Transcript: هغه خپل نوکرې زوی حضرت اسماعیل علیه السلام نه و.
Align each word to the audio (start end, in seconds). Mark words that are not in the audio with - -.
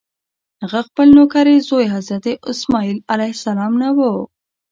هغه 0.61 0.79
خپل 0.87 1.07
نوکرې 1.17 1.55
زوی 1.69 1.85
حضرت 1.95 2.25
اسماعیل 2.51 2.97
علیه 3.11 3.31
السلام 3.37 3.73
نه 3.83 3.89
و. 3.97 3.99